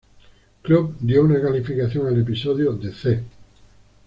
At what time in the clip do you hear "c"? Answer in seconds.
2.91-3.23